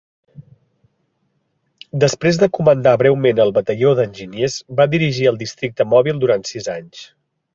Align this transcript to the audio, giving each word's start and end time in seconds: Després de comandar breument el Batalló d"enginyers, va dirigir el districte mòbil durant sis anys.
Després 2.03 2.39
de 2.43 2.49
comandar 2.59 2.95
breument 3.03 3.43
el 3.45 3.53
Batalló 3.59 3.93
d"enginyers, 3.99 4.57
va 4.81 4.89
dirigir 4.97 5.31
el 5.33 5.39
districte 5.45 5.89
mòbil 5.95 6.25
durant 6.27 6.49
sis 6.53 6.71
anys. 6.79 7.07